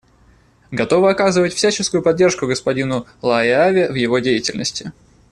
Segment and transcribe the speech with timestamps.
[0.71, 4.93] Готовы оказывать всяческую поддержку господину Лааяве в его деятельности.